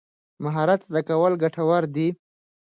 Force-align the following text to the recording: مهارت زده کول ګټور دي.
مهارت 0.43 0.81
زده 0.89 1.01
کول 1.09 1.33
ګټور 1.43 1.83
دي. 1.95 2.07